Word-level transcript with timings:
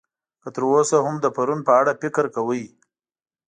که 0.41 0.49
تر 0.55 0.63
اوسه 0.71 0.97
هم 1.05 1.15
د 1.19 1.25
پرون 1.35 1.59
په 1.67 1.71
اړه 1.79 1.91
فکر 2.01 2.25
کوئ. 2.35 2.63